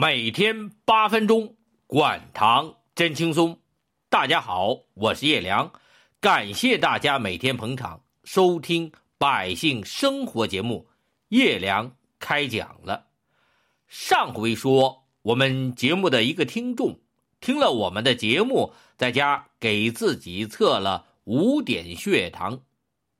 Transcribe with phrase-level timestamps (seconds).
[0.00, 1.56] 每天八分钟，
[1.88, 3.58] 管糖真轻松。
[4.08, 5.72] 大家好，我是叶良，
[6.20, 10.86] 感谢大家每天捧场收听百姓生活节目。
[11.30, 13.06] 叶良开讲了。
[13.88, 17.00] 上回说，我们节目的一个听众
[17.40, 22.60] 听了我们的节目，在家给自己测了五点血糖，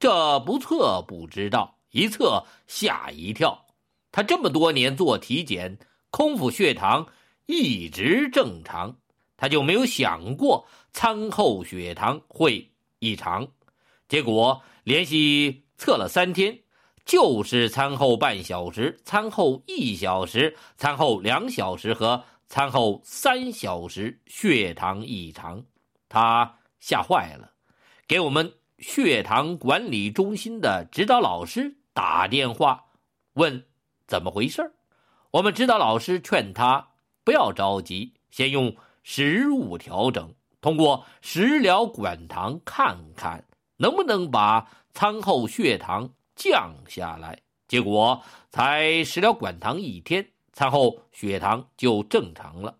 [0.00, 3.64] 这不测不知道，一测吓一跳。
[4.10, 5.78] 他这么多年做体检。
[6.14, 7.08] 空腹血糖
[7.46, 8.98] 一直正常，
[9.36, 13.48] 他就没有想过餐后血糖会异常。
[14.06, 16.60] 结果连续测了三天，
[17.04, 25.64] 就是餐后半小时、餐后一小时、餐后两小时和餐后三小时血糖异常，
[26.08, 27.50] 他吓坏了，
[28.06, 32.84] 给我们血糖管理中心的指导老师打电话，
[33.32, 33.66] 问
[34.06, 34.72] 怎么回事儿。
[35.34, 36.90] 我们指导老师劝他
[37.24, 43.44] 不要着急，先用食物调整，通过食疗管糖看看
[43.78, 47.40] 能不能把餐后血糖降下来。
[47.66, 52.76] 结果才食疗管糖一天，餐后血糖就正常了。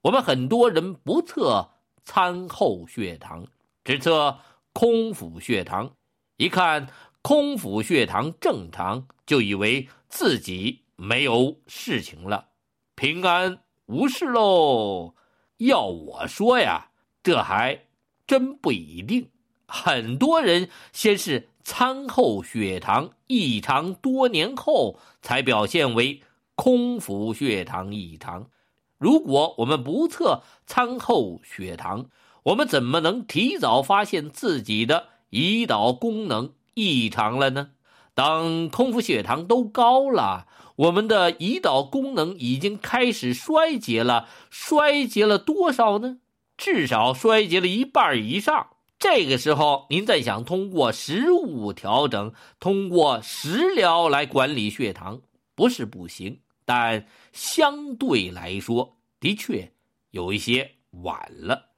[0.00, 1.68] 我们很多人不测
[2.06, 3.46] 餐后血糖，
[3.84, 4.38] 只测
[4.72, 5.92] 空腹血糖，
[6.38, 6.88] 一看
[7.20, 10.84] 空腹血糖正常，就以为自己。
[11.00, 12.48] 没有事情了，
[12.96, 15.14] 平安无事喽。
[15.58, 16.90] 要我说呀，
[17.22, 17.84] 这还
[18.26, 19.30] 真不一定。
[19.68, 26.20] 很多人先是餐后血糖异常，多年后才表现为
[26.56, 28.50] 空腹血糖异常。
[28.98, 32.06] 如果我们不测餐后血糖，
[32.42, 37.70] 我们怎么能提早发现自己的胰岛功能异常了呢？
[38.14, 40.48] 当空腹血糖都高了。
[40.78, 46.18] 我们的胰岛功能已经开始衰竭了，衰竭了多少呢？
[46.56, 48.68] 至少衰竭了一半以上。
[48.96, 55.20] 这个时候，您再想通过食物调整、通过食疗来管理血糖，
[55.56, 59.72] 不是不行，但相对来说，的确
[60.12, 61.70] 有一些晚了。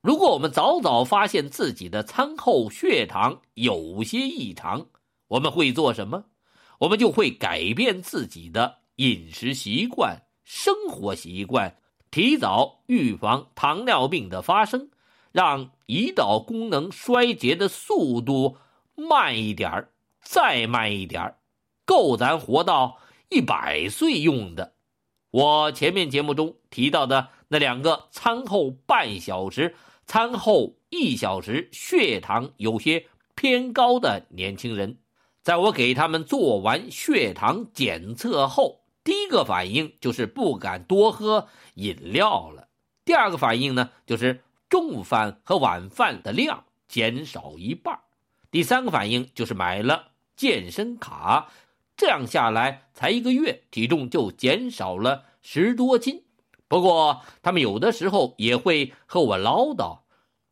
[0.00, 4.86] 如果我们早早发现自己的餐后血糖有些异常，
[5.28, 6.24] 我们会做什么？
[6.78, 11.76] 我们就会改变自己的饮食习惯、生活习惯，
[12.10, 14.90] 提早预防糖尿病的发生，
[15.32, 18.56] 让胰岛功能衰竭的速度
[18.94, 19.90] 慢一点儿，
[20.22, 21.38] 再慢一点儿，
[21.84, 22.98] 够咱活到
[23.28, 24.74] 一百岁用的。
[25.30, 29.74] 我前面节目中提到的那两个餐后半小时、
[30.06, 34.98] 餐后一小时血糖有些偏高的年轻人。
[35.46, 42.66] 在我给他们做完血糖检测后，第一个反应就是不敢多喝饮料了。
[43.04, 47.96] 第二个反应呢，就是中午饭和晚饭的量减少一半。
[48.50, 51.48] 第三个反应就是买了健身卡，
[51.96, 56.24] 这样下来才一个月，体重就减少了十多斤。
[56.66, 60.00] 不过他们有的时候也会和我唠叨，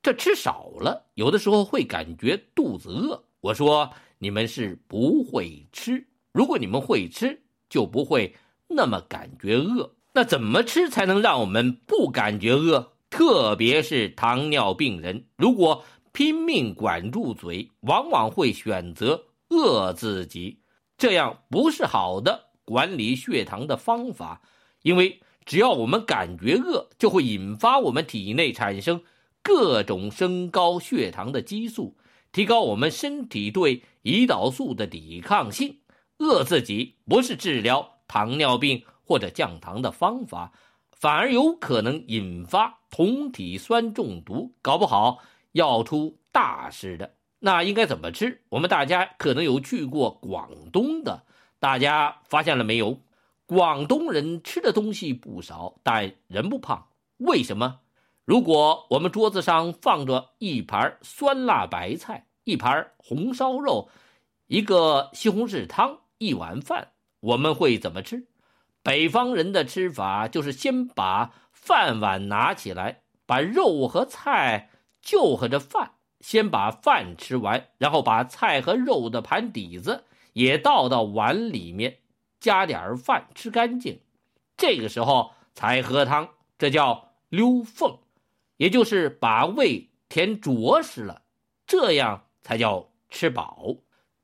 [0.00, 3.24] 这吃少了，有的时候会感觉肚子饿。
[3.40, 3.92] 我说。
[4.24, 8.34] 你们是不会吃，如果你们会吃，就不会
[8.68, 9.96] 那么感觉饿。
[10.14, 12.94] 那怎么吃才能让我们不感觉饿？
[13.10, 20.60] 特别是糖尿病人，如果拼命管住嘴，往往会选择饿自己，
[20.96, 24.40] 这样不是好的管理血糖的方法。
[24.80, 29.02] 因为只要我们感觉饿，就会引发我们体内产生
[29.42, 31.94] 各种升高血糖的激素。
[32.34, 35.78] 提高我们身体对胰岛素的抵抗性，
[36.18, 40.52] 饿自己不是治疗糖尿病或者降糖的方法，
[40.90, 45.20] 反而有可能引发酮体酸中毒，搞不好
[45.52, 47.14] 要出大事的。
[47.38, 48.42] 那应该怎么吃？
[48.48, 51.22] 我们大家可能有去过广东的，
[51.60, 53.00] 大家发现了没有？
[53.46, 56.88] 广东人吃的东西不少，但人不胖，
[57.18, 57.82] 为什么？
[58.24, 63.90] 如果我们桌子上放着一盘酸辣白菜、一盘红烧肉、
[64.46, 68.26] 一个西红柿汤、一碗饭，我们会怎么吃？
[68.82, 74.70] 北方人的吃法就是先把饭碗拿起来，把肉和菜
[75.02, 81.98] 就和着饭，先把饭吃完，然后把菜和肉的盘底子也倒到碗里面，
[82.40, 84.00] 加点饭吃干净，
[84.56, 87.98] 这个时候才喝汤，这叫溜缝。
[88.56, 91.22] 也就是把胃填着实了，
[91.66, 93.76] 这样才叫吃饱。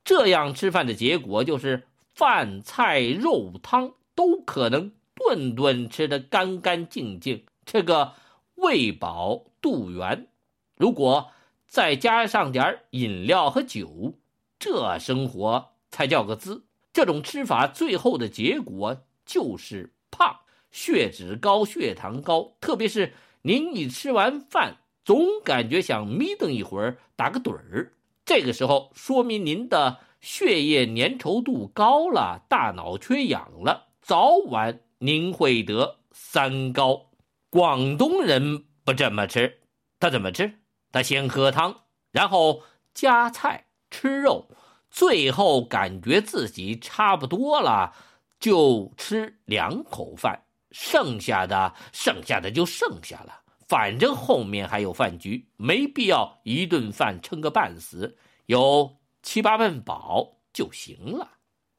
[0.04, 8.14] 这样吃饭的结果就是饭菜肉汤都可能顿顿吃得干干净净，这个
[8.56, 10.28] 喂饱肚圆。
[10.76, 11.30] 如果
[11.66, 14.14] 再加上点饮料和酒，
[14.58, 16.64] 这生活才叫个滋。
[16.92, 20.40] 这种吃法最后的结果就是胖，
[20.72, 22.56] 血脂高，血糖高。
[22.60, 23.12] 特别是
[23.42, 27.92] 您一吃完饭，总感觉想眯瞪一会儿，打个盹儿。
[28.24, 37.06] 这个时候说明您的血液粘稠度高了，大脑缺氧了，早晚您会得三高。
[37.48, 39.60] 广东人不这么吃，
[39.98, 40.60] 他怎么吃？
[40.92, 44.48] 他先喝汤，然后夹菜吃肉，
[44.90, 47.94] 最后感觉自己差不多了，
[48.38, 53.42] 就吃两口饭，剩下的剩下的就剩下了。
[53.68, 61.32] 反正后面还有饭局，没必要一顿饭撑个半死，有七八分饱就行了。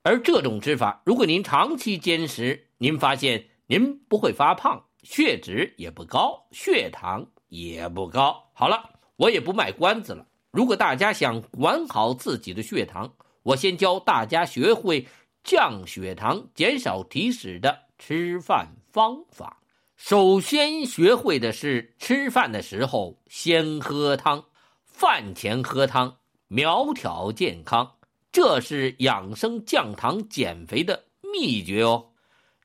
[0.04, 8.52] 而这种吃法，如果您长期坚持，您发现您不会发胖，血脂也不高，血糖也不高。
[8.54, 8.90] 好了。
[9.18, 10.26] 我也不卖关子了。
[10.50, 15.08] 如果大家想管好自己的血糖，我先教大家学会
[15.44, 19.62] 降血糖、减少体脂的吃饭方法。
[19.96, 24.46] 首先学会的是吃饭的时候先喝汤，
[24.86, 26.18] 饭前喝汤，
[26.48, 27.98] 苗条健康，
[28.32, 32.10] 这是养生、降糖、减肥的秘诀哦。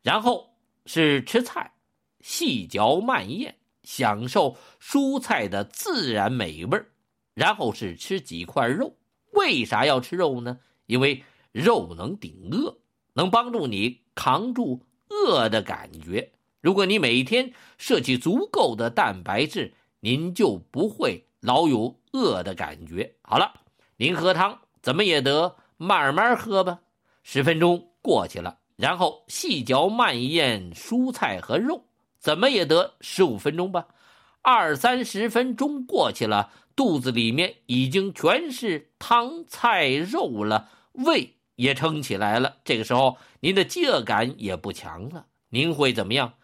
[0.02, 0.56] 然后
[0.86, 1.72] 是吃菜，
[2.20, 3.56] 细嚼慢咽。
[3.82, 6.82] 享受蔬菜的自然美味
[7.34, 8.96] 然后是吃几块肉。
[9.30, 10.58] 为啥要吃肉呢？
[10.86, 12.78] 因为肉能顶饿，
[13.12, 14.82] 能帮助你扛住
[15.26, 16.30] 饿的感觉。
[16.60, 23.16] 如果你每天摄取足够的蛋白质，您就不会老有饿的感觉。
[23.22, 23.52] 好了，
[23.96, 26.78] 您喝汤怎么也得慢慢喝吧。
[27.24, 31.82] 十分钟过去了，然后细嚼慢咽蔬菜和肉。
[32.20, 33.86] 怎么也得十五分钟吧，
[34.42, 42.58] 二三十分钟过去了，肚子里面已经全是汤菜肉了，胃也撑起来了。
[42.64, 45.26] 这个时候，您的饥饿感也不强了。
[45.48, 46.34] 您会怎么样？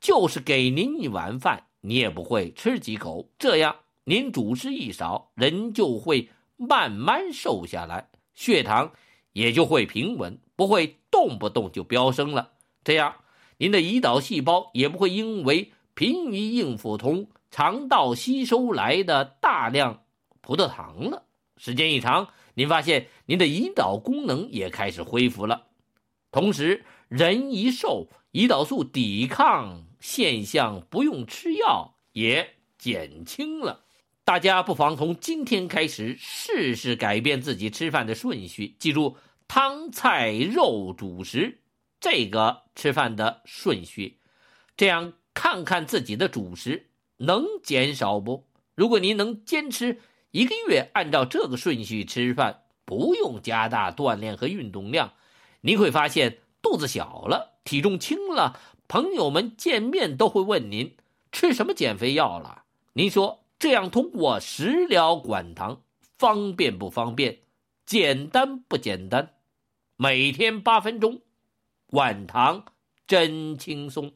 [0.00, 3.30] 就是给您一碗饭，你也不会吃几口。
[3.38, 8.92] 这样，您主食一少，人就会慢慢瘦下来，血糖
[9.32, 12.50] 也就会平稳，不会动不动就飙升了。
[12.82, 13.14] 这样。
[13.58, 20.02] 您的胰岛细胞也不会因为疲于应付从肠道吸收来的大量
[20.40, 21.22] 葡萄糖了。
[21.58, 25.68] 时间一长，您发现您的胰岛功能也开始恢复了。
[26.30, 33.84] 同时，人一瘦，胰岛素抵抗现象不用吃药也减轻了。
[34.24, 39.16] 大家不妨从今天开始试试改变自己吃饭的顺序，记住
[39.48, 41.58] 汤菜肉主食。
[42.00, 44.18] 这个吃饭的顺序，
[44.76, 48.48] 这样看看自己的主食能减少不？
[48.74, 50.00] 如果您能坚持
[50.32, 55.12] 一个月，按照这个顺序吃饭，不用加大锻炼和运动量，
[55.60, 58.58] 您会发现肚子小了，体重轻了，
[58.88, 60.96] 朋友们见面都会问您
[61.30, 62.64] 吃什么减肥药了。
[62.94, 65.82] 您说这样通过食疗管糖
[66.16, 67.40] 方便不方便？
[67.84, 69.34] 简单不简单？
[69.96, 71.20] 每天八分钟。
[71.88, 72.64] 管糖
[73.06, 74.12] 真轻松。